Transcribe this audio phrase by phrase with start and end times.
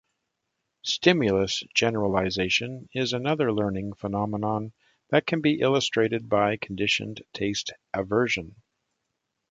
[0.81, 4.73] Stimulus generalization is another learning phenomenon
[5.11, 8.55] that can be illustrated by conditioned taste aversion.